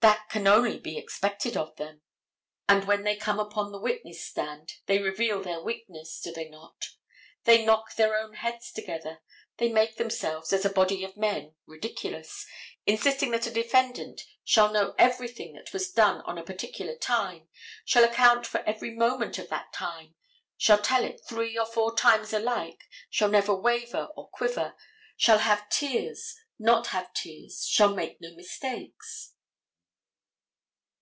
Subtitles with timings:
[0.00, 2.02] That can only be expected of them.
[2.68, 6.90] And when they come upon the witness stand they reveal their weakness, do they not?
[7.42, 9.20] They knock their own heads together.
[9.56, 12.46] They make themselves, as a body of men, ridiculous,
[12.86, 17.48] insisting that a defendant shall know everything that was done on a particular time,
[17.84, 20.14] shall account for every moment of that time,
[20.56, 24.74] shall tell it three or four times alike, shall never waver or quiver,
[25.16, 29.32] shall have tears, or not have tears, shall make no mistakes.